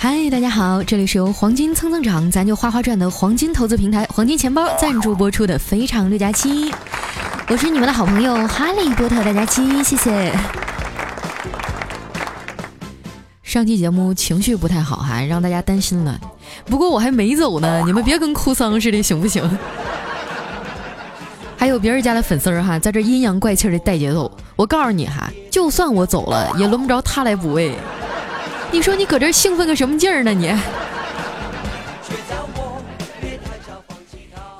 [0.00, 6.70] 嗨，大家好，这里是由黄金蹭蹭涨，咱就花花赚的黄金投资平台黄金钱包赞助播出的《非常六加七》，
[7.48, 10.32] 我是你们的好朋友哈利波特大家七，谢谢。
[13.42, 16.16] 上期节目情绪不太好哈，让大家担心了。
[16.66, 19.42] 不过我还没走呢，你们别跟哭丧似的，行不行？
[21.56, 24.30] 还有别人家的粉丝儿哈，在这阴阳怪气的带节奏。
[24.54, 27.74] 我告诉你哈，就算我走了，也轮不着他来补位。
[28.70, 30.32] 你说你搁这兴奋个什么劲儿呢？
[30.32, 30.54] 你？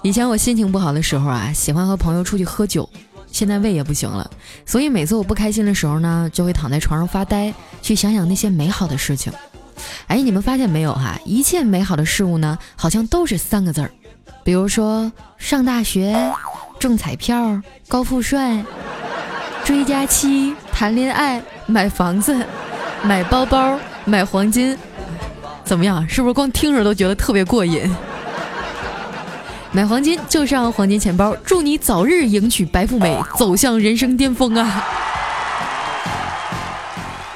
[0.02, 2.88] 以前我心情不好的时候啊，喜欢和朋友出去喝酒。
[3.30, 4.29] 现在胃也不行了，
[4.65, 9.30] 所以每次我不开心的时候呢，就会躺在床上发呆，去想想那些美好的事情。
[10.06, 11.20] 哎，你们发现没有哈？
[11.27, 13.90] 一切美好的事物呢，好像都是三个字儿，
[14.43, 16.32] 比如说上大学、
[16.79, 18.65] 中彩票、高富帅、
[19.62, 22.34] 追佳期、谈恋爱、买房子、
[23.02, 24.76] 买包包、买黄金。
[25.64, 26.08] 怎么样？
[26.08, 27.82] 是不是光听着都觉得特别过瘾？
[29.70, 34.82] 买黄金就上黄金钱包，祝你早日迎娶白富美，走向人生巅峰啊！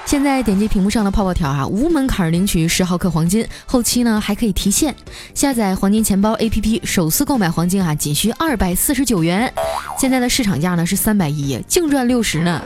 [0.06, 4.94] 现在点击屏幕上的泡泡条啊，无门槛领取十毫克黄金，后期呢还可以提现。
[5.34, 9.52] 下载黄金钱包 APP，首次购买黄金啊，仅需二百四十九元。
[9.98, 12.62] 现在的市场价呢是三百一，净赚六十呢。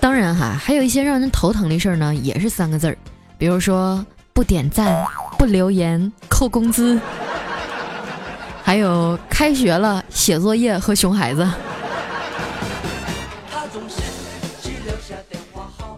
[0.00, 2.96] 当然哈，还有一些让人头疼的事儿呢，也是三个字儿，
[3.36, 5.04] 比如说不点赞。
[5.38, 7.00] 不留言扣工资，
[8.62, 11.50] 还有开学了写作业和熊孩子。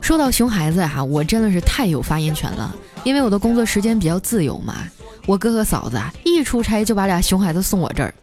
[0.01, 2.73] 说到熊孩子哈，我真的是太有发言权了，
[3.03, 4.77] 因为我的工作时间比较自由嘛。
[5.27, 8.15] 我哥和嫂子啊，一出差就把俩熊孩子送我这儿。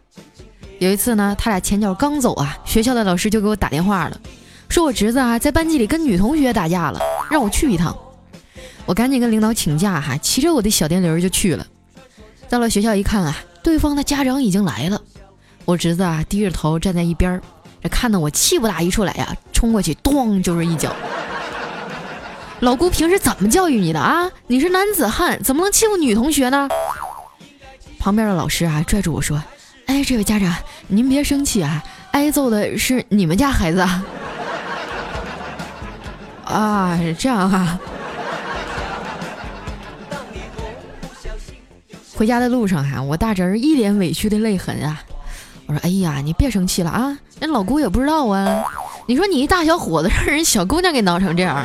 [0.78, 4.18] 有一次呢，他俩前脚刚走啊，学校的老师就给我打电话了，
[4.70, 7.94] 说我侄子啊在班级里跟女同学打架了，让我去一趟。
[8.86, 11.66] 我赶紧跟领导请假哈，骑着我的小电驴就去了。
[12.48, 15.02] 到了学校一看啊，对方的家长已经来了。
[15.64, 17.42] 我侄子啊低着头站在一边儿，
[17.82, 20.94] 这看得我气不打一处来呀，冲过去咚就是一脚。
[22.60, 24.30] 老姑平时怎么教育你的啊？
[24.46, 26.68] 你是男子汉，怎么能欺负女同学呢？
[27.98, 29.42] 旁边的老师啊拽住我说
[29.86, 30.54] ：“哎，这位家长，
[30.86, 31.82] 您别生气啊，
[32.12, 34.04] 挨揍的是你们家孩子啊。”
[36.50, 37.78] 啊，这样啊。
[42.16, 45.02] 回家的路上哈，我大侄儿一脸委屈的泪痕啊。
[45.66, 48.62] 我说：“哎呀，你别生气了啊，人老姑也不知道啊。
[49.06, 51.64] 你说你一大小伙子让人小姑娘给挠成这样，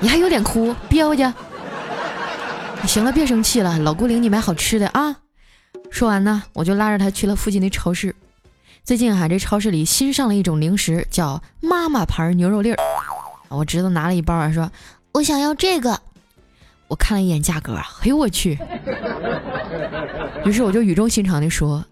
[0.00, 0.74] 你还有脸哭？
[0.88, 1.22] 憋回去。
[2.86, 5.16] 行了，别生气了，老姑领你买好吃的啊。”
[5.90, 8.14] 说完呢，我就拉着他去了附近的超市。
[8.84, 12.76] 最近哈，这超市里新上了一种零食，叫妈妈牌牛肉粒儿。
[13.56, 14.70] 我侄子拿了一包啊，说
[15.12, 16.00] ：“我想要这个。”
[16.88, 18.58] 我看了一眼价格，哎呦我去！
[20.44, 21.84] 于是我就语重心长地说：“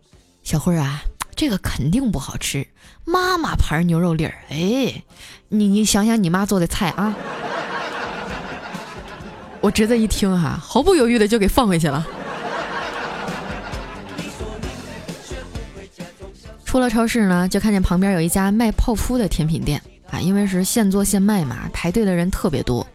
[0.43, 1.03] 小慧啊，
[1.37, 2.67] 这个肯定不好吃，
[3.05, 4.35] 妈妈牌牛肉粒儿。
[4.49, 5.03] 哎，
[5.49, 7.15] 你你想想你妈做的菜啊。”
[9.61, 12.07] 我侄子一听哈，毫不犹豫的就给放回去了。
[16.65, 22.87] 出了超市呢，就看见旁边有一家卖泡芙的甜品店啊，因为是现做现卖嘛，排队的人特别多。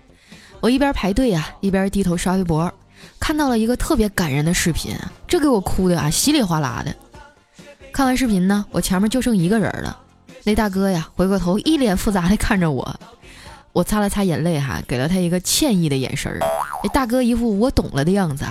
[0.59, 2.71] 我一边排队啊，一边低头刷微博，
[3.19, 4.95] 看到了一个特别感人的视频，
[5.27, 6.95] 这给我哭的啊稀里哗啦的。
[7.91, 9.99] 看完视频呢，我前面就剩一个人了。
[10.43, 12.99] 那大哥呀，回过头一脸复杂的看着我，
[13.71, 16.39] 我擦了擦眼泪哈，给了他一个歉意的眼神儿。
[16.83, 18.45] 那大哥一副我懂了的样子。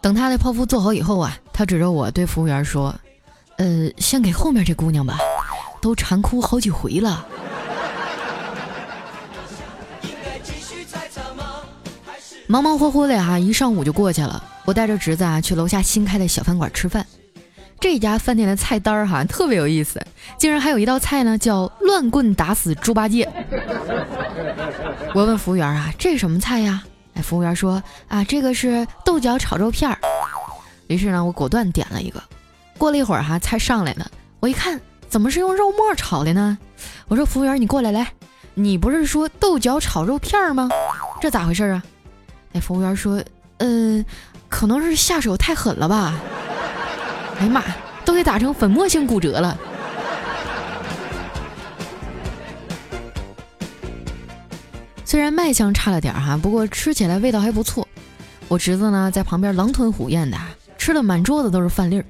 [0.00, 2.94] 等他的泡芙做好以后啊，他指着我对服务员说
[3.58, 5.18] ：“呃，先给后面这姑娘吧，
[5.82, 7.26] 都馋哭好几回了。”
[12.50, 14.42] 忙忙活活的哈，一上午就过去了。
[14.64, 17.06] 我带着侄子啊去楼下新开的小饭馆吃饭。
[17.78, 20.04] 这家饭店的菜单儿哈特别有意思，
[20.36, 23.30] 竟然还有一道菜呢，叫乱棍打死猪八戒。
[25.14, 26.82] 我问服务员啊，这是什么菜呀？
[27.14, 29.96] 哎，服务员说啊，这个是豆角炒肉片儿。
[30.88, 32.20] 于是呢，我果断点了一个。
[32.76, 34.10] 过了一会儿哈，菜上来了，
[34.40, 36.58] 我一看，怎么是用肉末炒的呢？
[37.06, 38.12] 我说服务员，你过来来，
[38.54, 40.68] 你不是说豆角炒肉片儿吗？
[41.20, 41.80] 这咋回事啊？
[42.52, 43.22] 那服务员说
[43.58, 44.04] ：“嗯，
[44.48, 46.14] 可能是下手太狠了吧。”
[47.38, 47.62] 哎呀妈，
[48.04, 49.56] 都给打成粉末性骨折了。
[55.04, 57.86] 虽然卖相差了点哈，不过吃起来味道还不错。
[58.46, 60.36] 我侄子呢在旁边狼吞虎咽的，
[60.76, 62.04] 吃的满桌子都是饭粒儿。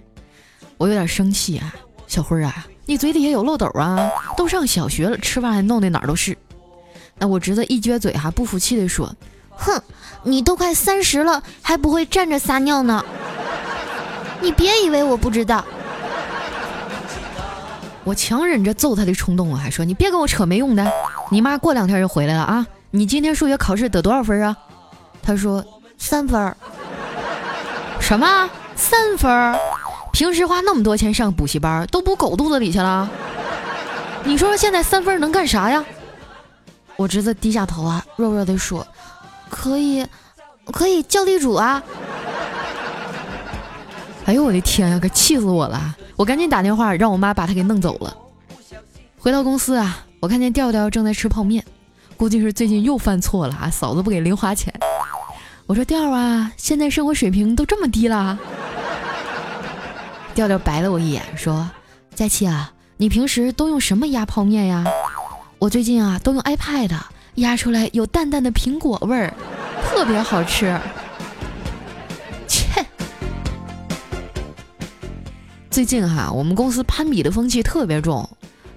[0.77, 1.75] 我有点生气啊，
[2.07, 4.11] 小辉啊，你嘴底下有漏斗啊？
[4.37, 6.37] 都上小学了，吃饭还弄的哪儿都是。
[7.19, 9.15] 那我侄子一撅嘴哈，不服气的说
[9.61, 9.81] ：“哼，
[10.25, 13.05] 你都快三十了，还不会站着撒尿呢？
[14.41, 15.65] 你别以为我不知道。”
[18.03, 20.91] 我强忍着揍他的冲动啊，还说：“你别跟我扯没用的，
[21.31, 22.67] 你妈过两天就回来了啊！
[22.91, 24.57] 你今天数学考试得多少分啊？”
[25.23, 25.65] 他说
[25.99, 26.57] ：“三分。”
[28.01, 28.51] 什么？
[28.75, 29.57] 三分？
[30.13, 33.09] 平时花那么多钱上补习班，都补狗肚子里去了？
[34.25, 35.85] 你说说现在三分能干啥呀？
[36.97, 38.85] 我侄子低下头啊，弱弱的说
[39.51, 40.07] ：“可以，
[40.73, 41.83] 可以叫地主啊！”
[44.27, 45.97] 哎呦我的天呀，可气死我了！
[46.17, 48.17] 我赶紧打电话让我妈把他给弄走了。
[49.19, 51.65] 回到公司啊，我看见调调正在吃泡面，
[52.17, 53.69] 估计是最近又犯错了啊！
[53.69, 54.73] 嫂子不给零花钱。
[55.67, 58.39] 我说调啊，现在生活水平都这么低了？
[60.35, 61.69] 调调白了我一眼，说
[62.15, 64.85] ：“佳琪啊，你平时都用什么压泡面呀？
[65.59, 66.95] 我最近啊都用 iPad
[67.41, 69.35] 压出来有淡淡的苹果味儿，
[69.83, 70.79] 特别好吃。”
[72.47, 72.85] 切！
[75.71, 78.29] 最近哈，我们公司攀比的风气特别重，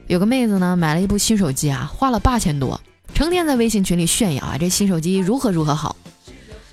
[0.08, 2.80] 有个妹子呢买了一部新手机啊，花了八千多，
[3.14, 5.96] 成天在微信群里炫耀啊这新手机如何如何好。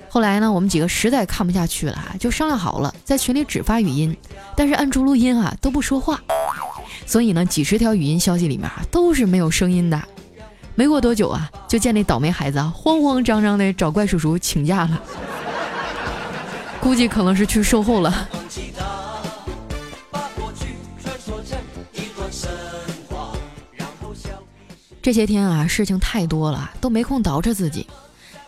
[0.08, 4.16] 后来呢，我们几个实在看不下去了哈，就商量好了，在群里只发语音，
[4.56, 6.20] 但是按住录音啊都不说话。
[7.06, 10.00] 所以呢，几十条语音消息里面啊都是没有声音的。
[10.80, 14.98] 没过多久啊，就见那倒霉孩子啊慌慌张张的找怪叔叔请假了，
[16.80, 18.26] 估计可能是去售后了。
[25.02, 27.86] 这些天啊，事情太多了，都没空捯饬自己。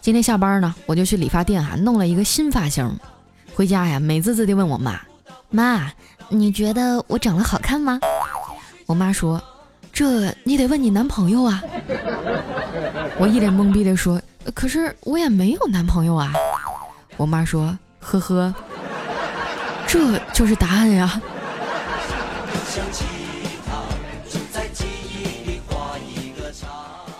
[0.00, 2.98] 今天下班呢，我就去理发店啊，弄了一个新发型。
[3.54, 4.98] 回家呀，美滋滋地问我妈
[5.52, 5.92] ：“妈，
[6.30, 8.00] 你觉得我长得好看吗？”
[8.88, 9.42] 我妈说
[9.92, 11.62] ：“这你得问你男朋友啊。”
[13.18, 14.20] 我一脸懵逼地说
[14.54, 16.32] ：“可是我也没有男朋友啊。”
[17.18, 18.54] 我妈说：“呵呵，
[19.86, 21.20] 这就是答案呀。”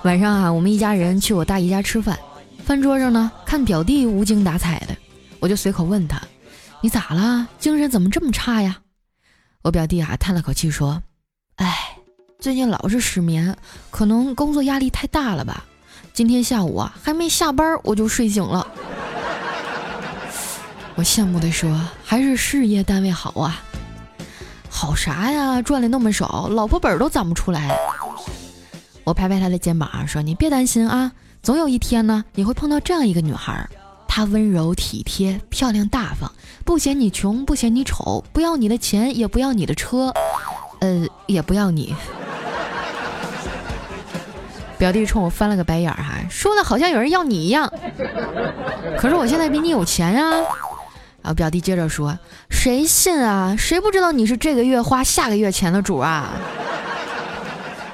[0.03, 2.19] 晚上啊，我们一家人去我大姨家吃饭。
[2.65, 4.97] 饭桌上呢，看表弟无精打采的，
[5.39, 6.21] 我就随口问他
[6.81, 7.47] ：“你咋了？
[7.59, 8.79] 精神怎么这么差呀？”
[9.63, 11.01] 我表弟啊叹了口气说：“，
[12.43, 13.57] 最近老是失眠，
[13.89, 15.63] 可能工作压力太大了吧。
[16.13, 18.67] 今天下午啊还没下班我就睡醒了。”
[20.97, 23.63] 我羡慕的说：“还是事业单位好啊，
[24.69, 25.63] 好啥呀？
[25.63, 27.79] 赚的那么少，老婆本都攒不出来。”
[29.05, 31.13] 我拍拍他的肩膀说：“你别担心啊。”
[31.45, 33.69] 总有一天呢，你会碰到这样一个女孩，
[34.09, 36.29] 她温柔体贴、漂亮大方，
[36.65, 40.13] 不嫌你穷，不嫌你丑，不要你的钱，也不要你的车，
[40.81, 41.95] 呃，也不要你。
[44.83, 47.73] 表弟冲我翻了个白眼儿，哈，说的好像有人要你一样。
[48.99, 50.33] 可是我现在比你有钱呀。
[51.23, 52.19] 然后表弟接着说
[52.51, 53.55] ：“谁信啊？
[53.57, 56.31] 谁不知道你是这个月花下个月钱的主啊？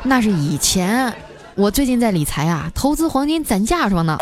[0.05, 1.13] 那是以前。”
[1.57, 4.17] 我最近在理财啊，投资黄金攒嫁妆呢。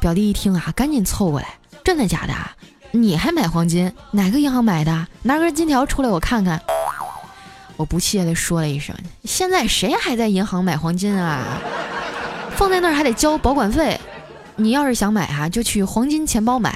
[0.00, 1.46] 表弟一听啊，赶紧凑过来，
[1.84, 2.34] 真的假的？
[2.90, 3.92] 你还买黄金？
[4.10, 5.06] 哪个银行买的？
[5.22, 6.60] 拿根金条出来我看看。
[7.76, 8.94] 我不屑地说了一声
[9.24, 11.58] ：“现在谁还在银行买黄金啊？
[12.56, 14.00] 放在那儿还得交保管费。
[14.56, 16.72] 你要是想买哈，就去黄金钱包买，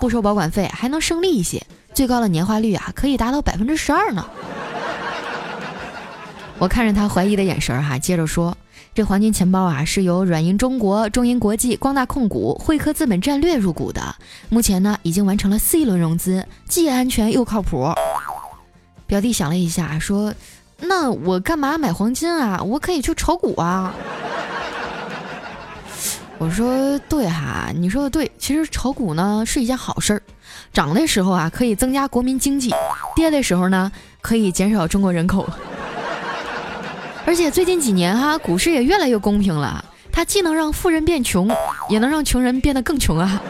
[0.00, 1.62] 不收保管费，还能生利息，
[1.92, 4.24] 最高的年化率啊，可以达到百分之十二呢。”
[6.58, 8.56] 我看着他怀疑的眼神儿哈，接着说。
[8.94, 14.16] 这黄金钱包啊，是由软银中国、中银国际、光大控股、汇科资本战略入股的。
[14.48, 17.92] 目前呢，已经完成了 C 轮融资，既安全又靠谱。
[19.06, 20.34] 表弟想了一下，说
[20.80, 22.62] ：“那我干嘛买黄金啊？
[22.62, 23.94] 我可以去炒股啊。”
[26.38, 28.30] 我说：“对哈，你说的对。
[28.38, 30.22] 其实炒股呢是一件好事儿，
[30.72, 32.74] 涨的时候啊可以增加国民经济，
[33.14, 35.48] 跌的时候呢可以减少中国人口。
[37.24, 39.84] ”而且最近几年哈，股市也越来越公平了。
[40.12, 41.50] 它既能让富人变穷，
[41.88, 43.42] 也能让穷人变得更穷啊！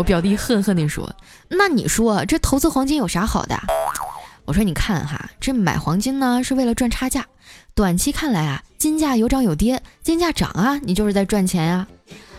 [0.00, 1.14] 我表弟恨恨地说
[1.46, 3.60] ：“那你说这投资黄金有啥好的？”
[4.46, 7.26] 我说：“你看哈，这买黄金呢是为了赚差价。
[7.74, 11.86] 短期看来啊，金价有涨有跌，金价涨啊，你就是在赚钱呀。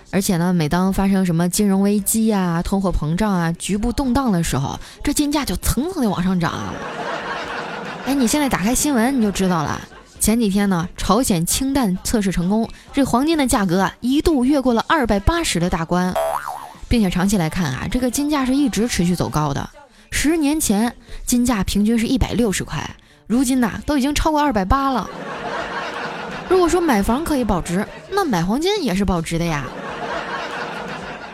[0.09, 6.73] 而且呢，每当发生什么金融危机呀、通货膨胀啊、局部动荡的时候，这金价就蹭蹭的往上涨。”
[8.07, 9.79] 哎，你现在打开新闻你就知道了。
[10.19, 16.11] 前几天呢，朝鲜氢弹测试成功，这黄金的价格啊一度越过了二百八十的大关，
[16.91, 19.69] 并且长期来看啊，这个金价是一直持续走高的。
[20.11, 20.93] 十年前
[21.25, 25.09] 金价平均是一百六十块，如今呐都已经超过二百八了。
[26.49, 29.69] 如果说买房可以保值，那买黄金也是保值的呀。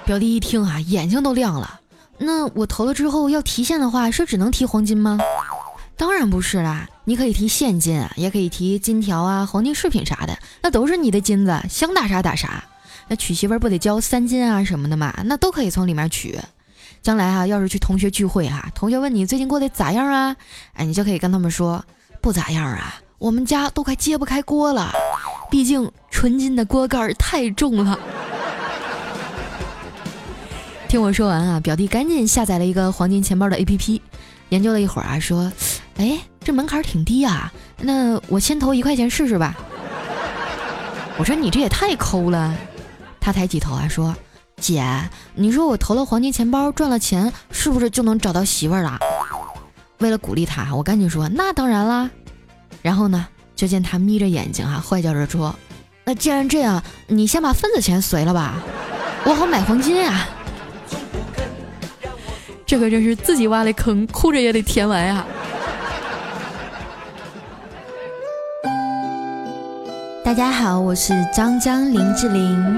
[0.05, 1.79] 表弟一听啊，眼睛都亮了。
[2.19, 5.17] 那我投了之后要提现的话，是只能提黄金吗？
[5.95, 12.63] 当然不是啦，你可以提现金啊，也可以提金条啊、黄金饰品啥的，那都是你的金子，想打啥打啥。
[13.07, 16.37] 那娶媳妇不得交三金啊什么的嘛，那都可以从里面取。
[17.01, 20.35] 将来啊，要是去同学聚会哈，同学问你最近过得咋样啊？
[20.73, 21.83] 哎，你就可以跟他们说
[22.19, 24.91] 不咋样啊，我们家都快揭不开锅了，
[25.49, 27.97] 毕竟纯金的锅盖太重了。
[30.89, 34.01] 听我说完啊，表弟赶紧下载了一个黄金钱包的 APP，
[34.49, 35.51] 研究了一会儿啊，说。
[35.97, 39.57] 哎，这门槛挺低啊，那我先投一块钱试试吧。
[41.17, 42.55] 我说你这也太抠了。
[43.27, 44.15] 他抬起头啊说
[44.55, 44.81] ：“姐，
[45.35, 48.97] 你说我投了黄金钱包赚了钱，是不是就能找到媳妇儿了？”
[49.99, 52.09] 为了鼓励他，我赶紧说：“那当然啦。”
[52.81, 55.53] 然后呢，就见他眯着眼睛啊，坏笑着说
[56.07, 58.63] ：“那既然这样，你先把份子钱随了吧，
[59.25, 60.29] 我好买黄金啊。”
[62.65, 65.27] 这可真是自己挖的坑，哭着也得填完啊。
[70.27, 72.77] 大家好，我是张江林志玲，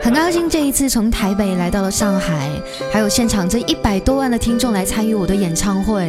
[0.00, 2.48] 很高兴这一次从台北来到了上海，
[2.92, 6.08] 还有现场这一百多万的听众来参与我的演唱会。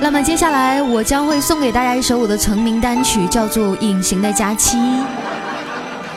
[0.00, 4.76] 那么接下来我将会送给大家一首我的成名单曲，叫做《隐形的假期》。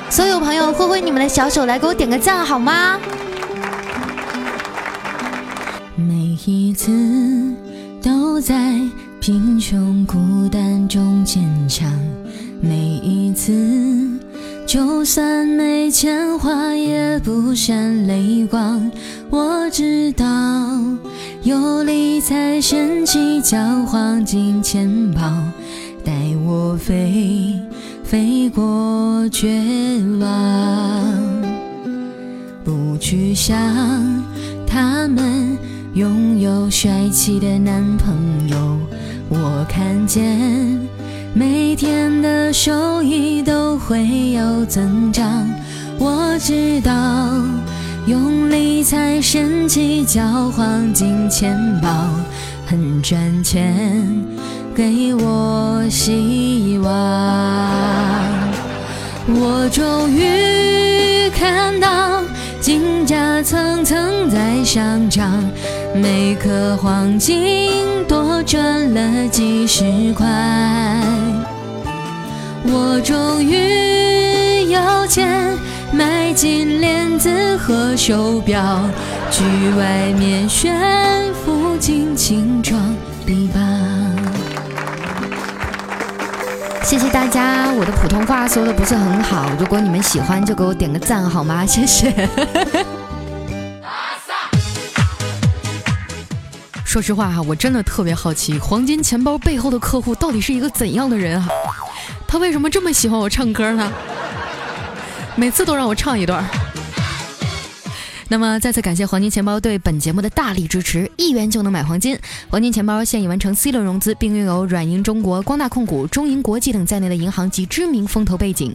[0.07, 3.00] 所有朋友挥挥你们的小手来给我点个赞好吗？
[5.95, 6.13] 每
[6.45, 6.91] 一次
[8.03, 8.55] 都在。
[9.21, 11.87] 贫穷孤单中坚强，
[12.59, 13.53] 每一次，
[14.65, 18.91] 就算没钱花也不闪泪光。
[19.29, 20.25] 我知道，
[21.43, 25.21] 有理财神奇叫黄金钱包，
[26.03, 26.11] 带
[26.43, 27.53] 我飞，
[28.03, 29.47] 飞过绝
[30.19, 30.27] 望。
[32.63, 33.55] 不去想
[34.65, 35.55] 他们
[35.93, 38.79] 拥有帅气的男朋友。
[39.33, 40.77] 我看见
[41.33, 45.50] 每天的收益都会有增长，
[45.97, 46.91] 我知道
[48.07, 50.21] 用理财神奇叫
[50.51, 51.89] 黄金钱包
[52.65, 54.05] 很赚钱，
[54.75, 56.91] 给我希望。
[59.27, 62.20] 我终于看到
[62.62, 65.44] 金价层层在上涨。
[65.96, 67.72] 每颗黄金
[68.08, 70.25] 多赚了几十块，
[72.63, 75.58] 我终于有钱
[75.91, 78.80] 买金链子和手表，
[79.32, 79.44] 去
[79.77, 80.80] 外面炫
[81.44, 82.80] 富尽情装
[83.25, 83.60] 逼吧。
[86.91, 91.63] 谢谢大家，我的普通话说的不是很好，如果你们喜欢就给我点个赞好吗？
[91.65, 92.27] 谢谢。
[96.83, 101.48] 说实话哈，我真的特别好奇，黄金钱包背后的客户到底是一个怎样的人啊？
[102.27, 103.89] 他为什么这么喜欢我唱歌呢？
[105.38, 106.43] 每次都让我唱一段。
[108.31, 112.17] 那么，再次感谢黄金钱包对本节目的大力支持，一元就能买黄金。
[112.47, 118.71] 黄金钱包现已完成 C 轮融资，并拥有软银中国、光大控股、中银国际等在内的银行及知名风投背景。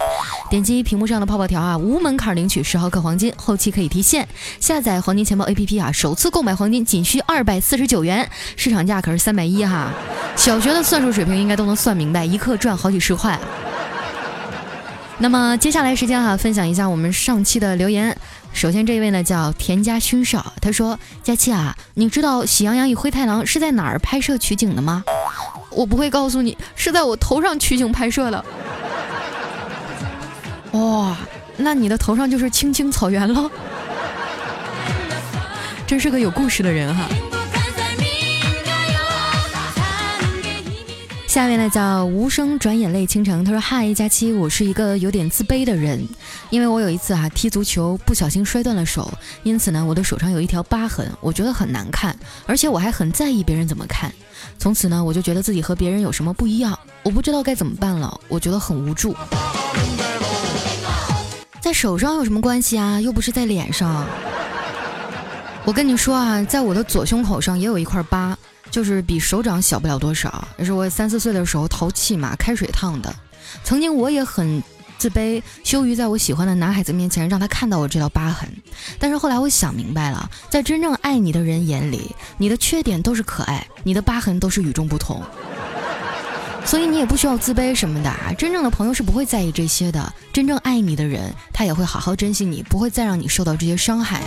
[0.51, 4.29] 点击屏幕上的泡泡条啊，无门槛领取十毫克黄金，后期可以提现。
[4.61, 9.91] 下载黄金钱包 APP 啊，首次购买黄金仅需二百四十九元，市场价可是三百一哈。
[10.37, 13.41] 小学的算术水平应该都能算明白，一克赚好几十块。
[15.19, 18.15] 那么接下来时间哈，分享一下我们上期的留言。
[18.57, 25.05] 首先这位呢叫田家勋少，他说：佳琪啊，你知道《喜羊羊与灰太狼》是在哪儿拍摄取景的吗？
[25.71, 28.43] 我不会告诉你，是在我头上取景拍摄的。
[30.73, 31.15] 哇，
[31.59, 33.51] 那你的头上就是青青草原了？
[35.87, 37.07] 真是个有故事的人哈。
[41.37, 43.45] 下面呢叫无声转眼泪倾城。
[43.45, 46.03] 他说：“嗨，佳期，我是一个有点自卑的人，
[46.49, 49.13] 因为我有一次啊踢足球不小心摔断了手，
[49.43, 54.11] 因此呢我的手上有一条疤痕，我觉得很难看，而且我还很在意别人怎么看。
[54.59, 59.15] 从此呢我就觉得自己和别人有什么不一样，我不知道该怎么办了，我觉得很无助。
[61.61, 62.99] 在手上有什么关系啊？
[62.99, 64.07] 又不是在脸上。
[65.67, 68.35] 我跟你说啊，在我的左胸口上也有一块疤。”
[68.71, 73.15] 就是比手掌小不了多少，也是我三四岁的时候淘气嘛，开水烫的。
[73.65, 74.63] 曾经我也很
[74.99, 78.49] 自卑，羞于在我喜欢的男孩子面前让他看到我这道疤痕。
[78.99, 85.23] 但是后来我想明白了，在真正爱你的人眼里，你的缺点都是可爱，你的疤痕都是与众不同。
[86.65, 88.33] 所以你也不需要自卑什么的啊。
[88.37, 94.23] 真正的朋友是不会在意这些的，真正爱你的人，他也会好好珍惜你，不会再让你受到这些伤害。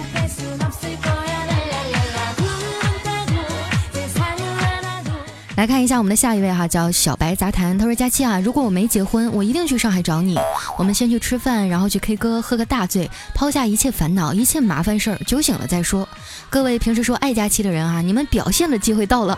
[5.59, 7.77] 来看一下我们的下一位哈，叫小白杂谈。
[7.77, 10.39] 他说：“佳期啊，如果我没结婚，我一定去上海找你。
[10.77, 16.07] 我们先去吃饭，然后去 K 歌，喝个大醉，抛下一切烦恼，一切麻烦事儿，酒醒了再说。
[16.49, 19.37] 各位平时说爱佳期的人啊，你们表现的机会到了，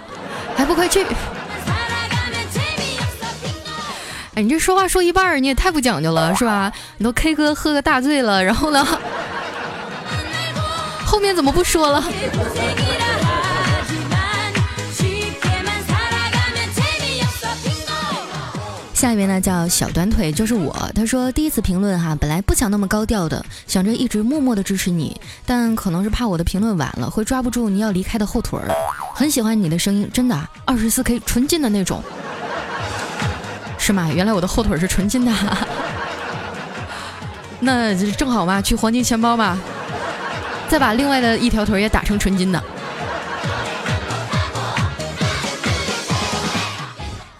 [0.56, 1.04] 还不快去？
[4.36, 6.72] 哎，你这说话说一半，你也太不讲究了，是吧？
[7.00, 8.86] 你都 K 歌喝个大醉了，然后呢，
[11.04, 12.04] 后面怎么不说了？”
[19.02, 20.72] 下一位呢叫小短腿，就是我。
[20.94, 28.70] 他说第一次评论哈，本来不想那么高调的，想着一直默默的支持你，但可能是怕我的评论晚了会抓不住你要离开的后腿儿。
[29.16, 32.04] 很喜欢你的声音，真的，二十四 K 纯金的那种，
[33.80, 34.08] 是吗？
[34.14, 35.34] 原来我的后腿是纯金的，
[37.60, 39.58] 那正好嘛，去黄金钱包吧，
[40.70, 42.64] 再把另外的一条腿也打成纯金的。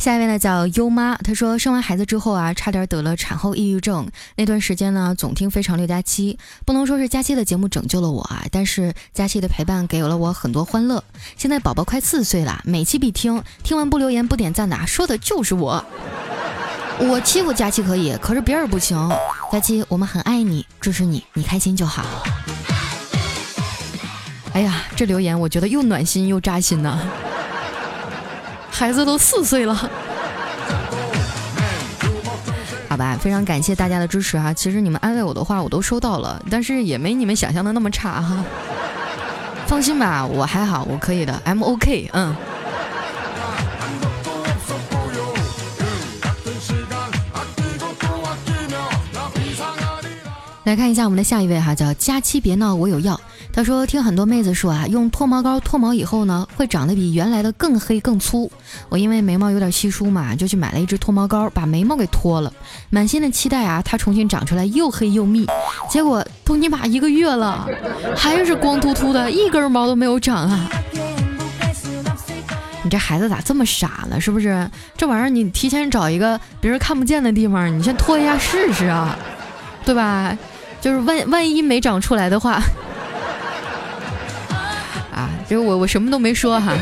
[0.02, 4.10] 下一位呢叫优妈，她说生完孩子之后啊，差点得了产后抑郁症。
[4.36, 6.34] 那段时间呢，总听《非常六加七》，
[6.66, 11.04] 不能说是佳期的节目拯救了我啊，但是佳期的陪伴给了我很多欢乐。
[11.38, 15.86] 现在宝宝快四岁了，每期必听，听完不留言不点赞的，说的就是我。
[16.98, 18.98] 我欺负佳期可以，可是别人不行。
[19.52, 22.04] 佳期，我们很爱你，支持你，你开心就好。
[24.54, 27.00] 哎呀，这留言我觉得又暖心又扎心呐。
[28.82, 29.76] 孩子都四岁了，
[32.90, 34.52] 好吧，非常感谢大家的支持哈。
[34.52, 38.44] 其实你们安慰我的话我都收到了，但是也没你们想象的那么差哈。
[39.68, 42.36] 放心吧，我还好，我可以的，M O K，嗯。
[50.64, 53.22] 来看一下我们的下一位哈，叫佳期别闹，我有药。
[53.54, 58.50] 他说听很多妹子说啊，用脱毛膏脱毛以后呢，会长得比原来的更黑更粗。
[58.88, 62.52] 我因为眉毛有点稀疏嘛，就去买了一支脱毛膏，把眉毛给脱了，
[62.90, 65.46] 满心的期待啊，它重新长出来又黑又密。
[65.90, 67.68] 结果都尼玛一个月了，
[68.16, 70.70] 还是光秃秃的，一根毛都没有长啊！
[72.84, 74.20] 你这孩子咋这么傻呢？
[74.20, 74.68] 是不是？
[74.98, 79.16] 这玩意儿你提前找一个别人看不见的地方，你先脱一下试试啊，
[79.86, 80.36] 对吧？
[80.80, 82.60] 就是万万一没长出来的话，
[85.52, 86.74] 其实我我什么都没说哈。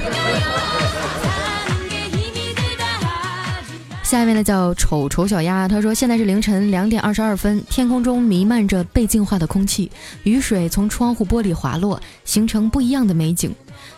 [4.04, 13.52] 下面呢叫丑丑小鸭，他说现在是凌晨两点二十二分，天空中弥漫着被净化的空气，雨水从窗户玻璃滑落，形成不一样的美景。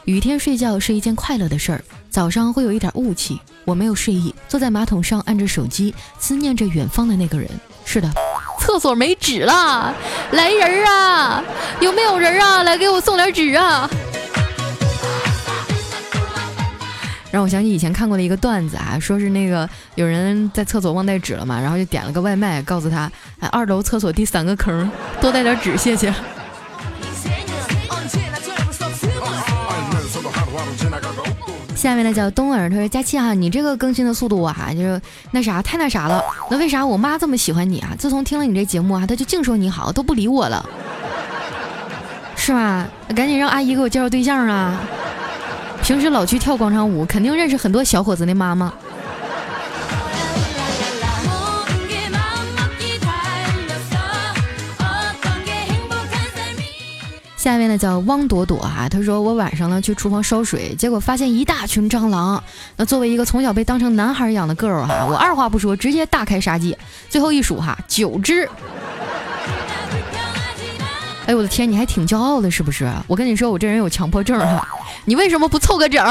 [0.06, 7.50] 雨天睡觉是一件快乐的事儿，早上会有一点雾气，我没有睡意，坐在马桶上按着手机，思念着远方的那个人。
[7.84, 8.10] 是的。
[8.58, 9.94] 厕所没纸了，
[10.32, 11.44] 来人儿啊！
[11.82, 12.64] 有没有人啊？
[12.64, 13.90] 来给我送点纸啊！
[17.32, 24.92] 让我想起以前看过的一个段子啊，说是那个有人在厕所忘带纸了嘛，然后就点了个外卖，告诉他，哎，二楼厕所第三个坑，
[25.22, 26.14] 多带点纸，谢谢。
[31.74, 36.22] 下面呢叫东儿，他说佳期啊，你这个更新的速度啊，就是那啥太那啥了。
[36.50, 37.96] 那为啥我妈这么喜欢你啊？
[37.98, 40.64] 自从听了你这节目啊，她就净说你好，都不理我了，
[42.36, 42.88] 是吧？
[43.16, 44.80] 赶紧让阿姨给我介绍对象啊！
[45.84, 48.72] 平时老去跳广场舞，肯定认识很多小伙子的妈妈。
[57.36, 62.42] 下面呢叫汪朵朵哈，她说我晚上呢去厨房烧水，结果发现一大群蟑螂。
[62.78, 66.78] 那作为一个从小被当成男孩养的 girl 哈，我二话不说直接大开杀戒，
[67.10, 68.48] 最后一数哈九只。
[71.32, 72.92] 哎我的天，你还挺骄傲的是不是？
[73.08, 74.68] 我跟你说，我这人有强迫症哈，
[75.06, 76.06] 你为什么不凑个整？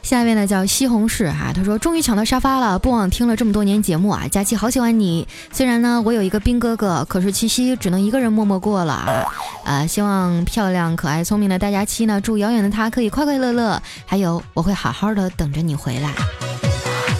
[0.00, 5.26] 下一位呢叫西红柿哈，他说终于抢到沙发了，不枉听了这么多年节目啊，佳期好喜欢你。
[5.50, 9.24] 虽然呢我有一个兵哥哥，可是七夕只能一个人默默过了啊。
[9.64, 13.82] 啊，希望漂亮可爱聪明的大佳期呢，祝遥远的他可以快快乐乐。
[14.06, 16.12] 还有我会好好的等着你回来。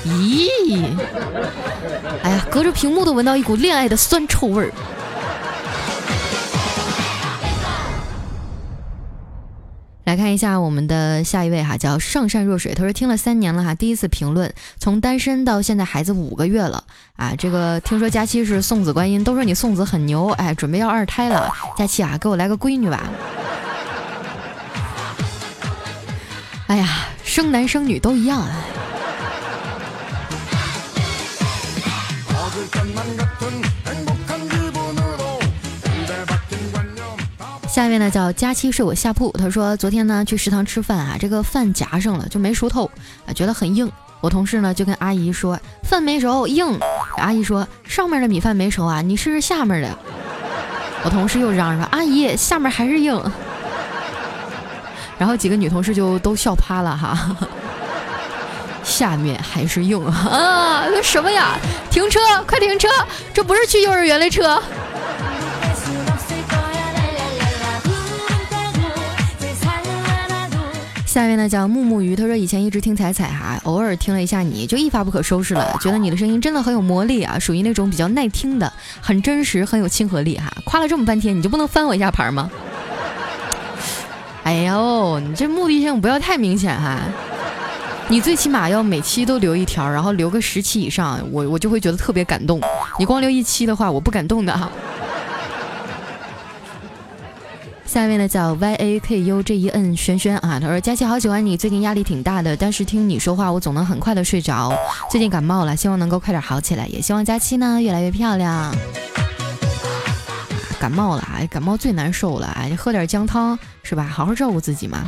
[0.04, 0.84] 咦，
[2.22, 4.72] 哎呀，隔着屏幕都闻到一股恋爱的酸臭味儿。
[10.04, 12.74] 来看一下我们的下一位哈，叫上善若水。
[12.74, 16.84] 他说听了三年了哈，第一次评论，从单身到现在孩子五个月了
[17.16, 17.32] 啊。
[17.38, 21.50] 这个听说佳期是送子观音，都说你送子很牛，哎，准备要二胎了。
[21.78, 23.08] 佳期啊，给我来个闺女吧。
[26.66, 28.50] 哎呀，生男生女都一样啊。
[37.68, 42.90] 下面呢叫佳期睡我下铺，他说昨天呢去食堂吃饭啊，这个饭夹上了就没熟透
[43.26, 43.90] 啊，觉得很硬。
[44.20, 46.78] 我同事呢就跟阿姨说饭没熟硬，
[47.16, 49.98] 阿姨说上面的米饭没熟啊，你试试下面的。
[51.04, 53.18] 我同事又嚷嚷说阿姨下面还是硬，
[55.18, 57.36] 然后几个女同事就都笑趴了哈，
[58.82, 61.58] 下面还是用啊，那什么呀？
[61.90, 62.88] 停车，快停车，
[63.32, 64.62] 这不是去幼儿园的车。
[71.06, 80.50] 下面呢叫木木鱼，他说以前一直听彩彩哈，偶尔听了一下你就一发不可收拾了，觉得你的声音真的很有魔力啊，属于那种比较耐听的，很真实，很有亲和力哈。
[80.64, 82.50] 夸了这么半天，你就不能翻我一下牌吗？
[84.42, 86.98] 哎呦，你这目的性不要太明显哈，
[88.12, 92.60] 你最起码要每期都留一条，然后留个十期以上，我我就会觉得特别感动。
[92.98, 94.70] 你光留一期的话，我不感动的哈。
[97.86, 104.70] 下面呢叫 Y A K U J E N 轩轩啊，他说佳琪好喜欢你，最近压力挺大的，但是听你说话我总能很快的睡着。
[105.10, 108.76] 最近感冒了，希望能够快点好起来，也希望佳期呢越来越漂亮。
[110.78, 114.04] 感冒了，哎，感冒最难受了，哎，喝点姜汤是吧？
[114.04, 115.02] 好好照顾自己嘛。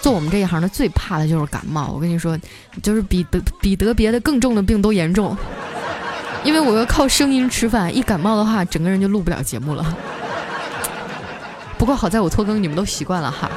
[0.00, 2.38] 做我们这一行的最怕的就是感冒，我跟你说，
[2.82, 5.36] 就是比得比得别的更重的病都严重，
[6.42, 9.96] 因为我要靠声音吃饭，一感冒的话，整个人就录不了节目了。
[11.76, 13.50] 不过好在我拖更，你们都习惯了哈。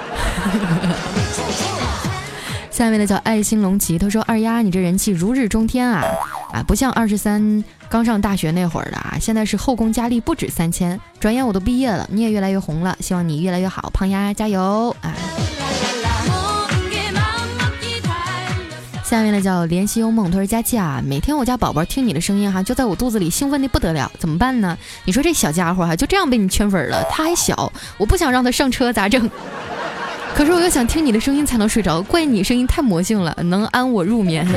[2.69, 6.03] 下面的叫爱心龙骑，他说二丫你这人气如日中天啊
[6.51, 15.13] 啊，不像二十三刚上大学那会儿的啊，现在是后宫佳丽不止三千，转眼我都毕业了，你也越来越红了，希望你越来越好，胖丫加油啊！
[19.13, 24.76] 下面呢叫怜惜幽梦，他说佳琪啊，每天我家宝宝听你的声音哈，就在我肚子里兴奋的不得了，怎么办呢？
[25.06, 29.30] 你说这小家伙哈，就这样被你圈粉了，他还小，我不想让他上车咋整？
[30.34, 34.47] 可是我又想听你的声音才能睡着，怪你声音太魔性了，能安我入眠。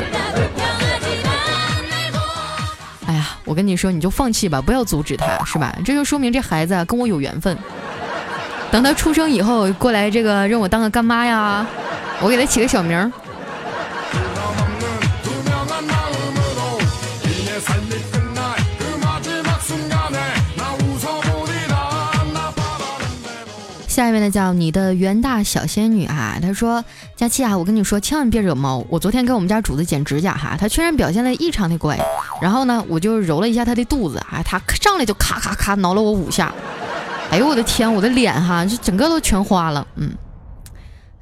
[3.04, 5.76] 哎呀，我跟你说，你就放弃吧，不要阻止他，是吧？
[5.84, 7.54] 这就说明这孩子啊跟我有缘分。
[8.70, 11.66] 等他出生以后过来，这个认我当个干妈呀，
[12.22, 13.12] 我给他起个小名。
[23.96, 26.84] 下一位呢叫你的袁大小仙女哈，她说
[27.16, 28.84] 佳期啊，我跟你说千万别惹猫。
[28.90, 31.98] 我昨天给我们家主子剪指甲哈，它居然表现的异常的乖。
[32.42, 36.52] 然后呢，我就揉了一下它的肚子啊，它上来就咔咔咔挠了我五下。
[37.30, 39.86] 哎呦我的天，我的脸哈就整个都全花了。
[39.94, 40.12] 嗯，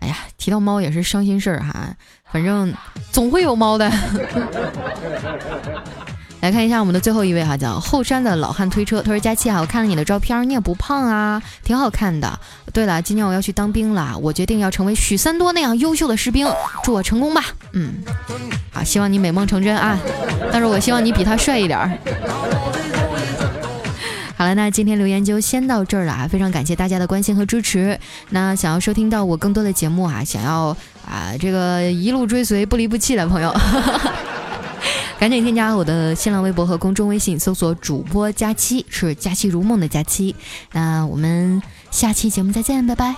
[0.00, 1.94] 哎呀，提到猫也是伤心事儿哈，
[2.32, 2.74] 反正
[3.12, 3.88] 总会有猫的。
[6.44, 9.00] 来看一下我们的最后一位哈，叫后山的老汉推车。
[9.00, 12.38] 他说：“佳期啊，我看了你的照片，你也不胖啊，挺好看的。
[12.70, 16.46] 对了，今年我要去当兵了，我决定要成为许三多那样优秀的士兵。
[16.82, 17.42] 祝我成功吧。
[17.72, 17.94] 嗯，
[18.70, 19.98] 好，希望你美梦成真啊。
[20.52, 21.78] 但是我希望你比他帅一点。
[24.36, 27.98] 好了，那今天留言就先到这儿了啊，非常感谢大家的关心和支持。
[28.28, 30.76] 那想要收听到我更多的节目啊，想要
[31.10, 33.50] 啊这个一路追随不离不弃的朋友。
[35.24, 40.36] ”赶紧添加我的新浪微博和公众微信，搜索主播佳期，是佳期如梦的佳期。
[40.72, 43.14] 那我们下期节目再见，拜拜。